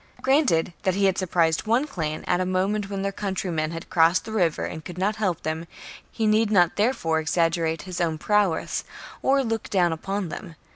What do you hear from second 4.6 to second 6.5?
and could not help them, he need